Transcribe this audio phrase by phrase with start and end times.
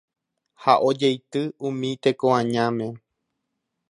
[0.63, 2.87] ha ojeity umi tekoañáme